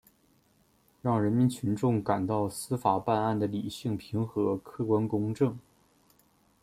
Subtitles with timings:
[1.03, 5.59] 让人民群众感受到司法办案的理性平和、客观公正